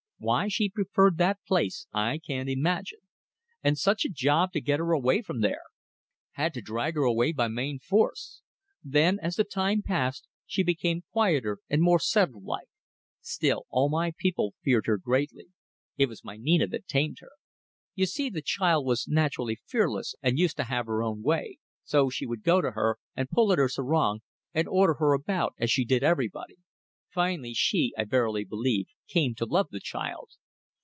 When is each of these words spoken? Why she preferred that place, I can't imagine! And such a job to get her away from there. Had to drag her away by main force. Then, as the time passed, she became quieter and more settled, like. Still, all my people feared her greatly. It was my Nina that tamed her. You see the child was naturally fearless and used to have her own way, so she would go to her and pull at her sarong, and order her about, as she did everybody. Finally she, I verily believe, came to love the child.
Why 0.23 0.49
she 0.49 0.69
preferred 0.69 1.17
that 1.17 1.39
place, 1.47 1.87
I 1.91 2.19
can't 2.19 2.47
imagine! 2.47 2.99
And 3.63 3.75
such 3.75 4.05
a 4.05 4.07
job 4.07 4.51
to 4.53 4.61
get 4.61 4.77
her 4.77 4.91
away 4.91 5.23
from 5.23 5.41
there. 5.41 5.63
Had 6.33 6.53
to 6.53 6.61
drag 6.61 6.93
her 6.93 7.01
away 7.05 7.31
by 7.31 7.47
main 7.47 7.79
force. 7.79 8.43
Then, 8.83 9.17
as 9.19 9.37
the 9.37 9.43
time 9.43 9.81
passed, 9.81 10.27
she 10.45 10.61
became 10.61 11.01
quieter 11.11 11.57
and 11.71 11.81
more 11.81 11.97
settled, 11.97 12.43
like. 12.43 12.67
Still, 13.19 13.65
all 13.71 13.89
my 13.89 14.13
people 14.15 14.53
feared 14.63 14.85
her 14.85 14.99
greatly. 14.99 15.47
It 15.97 16.05
was 16.07 16.23
my 16.23 16.37
Nina 16.37 16.67
that 16.67 16.87
tamed 16.87 17.17
her. 17.21 17.31
You 17.95 18.05
see 18.05 18.29
the 18.29 18.43
child 18.43 18.85
was 18.85 19.07
naturally 19.07 19.55
fearless 19.65 20.13
and 20.21 20.37
used 20.37 20.57
to 20.57 20.65
have 20.65 20.85
her 20.85 21.01
own 21.01 21.23
way, 21.23 21.57
so 21.83 22.11
she 22.11 22.27
would 22.27 22.43
go 22.43 22.61
to 22.61 22.69
her 22.73 22.99
and 23.15 23.27
pull 23.27 23.51
at 23.51 23.57
her 23.57 23.67
sarong, 23.67 24.19
and 24.53 24.67
order 24.67 24.93
her 24.99 25.13
about, 25.13 25.55
as 25.57 25.71
she 25.71 25.83
did 25.83 26.03
everybody. 26.03 26.57
Finally 27.09 27.53
she, 27.53 27.93
I 27.97 28.05
verily 28.05 28.45
believe, 28.45 28.85
came 29.09 29.35
to 29.35 29.43
love 29.45 29.67
the 29.69 29.81
child. 29.81 30.29